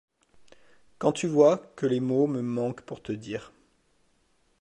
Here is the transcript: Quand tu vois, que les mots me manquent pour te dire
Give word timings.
Quand 0.97 1.11
tu 1.11 1.27
vois, 1.27 1.59
que 1.75 1.85
les 1.85 1.99
mots 1.99 2.25
me 2.25 2.41
manquent 2.41 2.81
pour 2.81 3.03
te 3.03 3.11
dire 3.11 3.51